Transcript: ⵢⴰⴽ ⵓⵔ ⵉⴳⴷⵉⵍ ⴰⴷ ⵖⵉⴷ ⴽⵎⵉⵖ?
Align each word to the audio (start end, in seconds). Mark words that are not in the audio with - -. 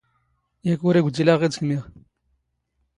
ⵢⴰⴽ 0.69 0.81
ⵓⵔ 0.87 0.95
ⵉⴳⴷⵉⵍ 0.97 1.27
ⴰⴷ 1.35 1.35
ⵖⵉⴷ 1.41 1.55
ⴽⵎⵉⵖ? 1.59 1.81